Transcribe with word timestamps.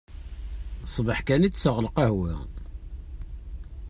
Ṣbeḥ 0.95 1.19
kan 1.27 1.45
i 1.47 1.49
tesseɣ 1.51 1.77
lqahwa. 1.85 2.33